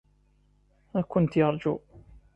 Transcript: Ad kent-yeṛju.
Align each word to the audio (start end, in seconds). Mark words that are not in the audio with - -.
Ad 0.97 1.05
kent-yeṛju. 1.05 1.75